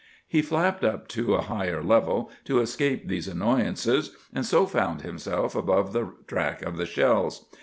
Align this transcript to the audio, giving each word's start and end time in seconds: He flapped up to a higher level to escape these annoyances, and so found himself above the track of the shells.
He 0.27 0.41
flapped 0.41 0.83
up 0.83 1.07
to 1.09 1.35
a 1.35 1.43
higher 1.43 1.83
level 1.83 2.31
to 2.45 2.59
escape 2.59 3.07
these 3.07 3.27
annoyances, 3.27 4.15
and 4.33 4.43
so 4.43 4.65
found 4.65 5.03
himself 5.03 5.53
above 5.55 5.93
the 5.93 6.11
track 6.25 6.63
of 6.63 6.77
the 6.77 6.87
shells. 6.87 7.45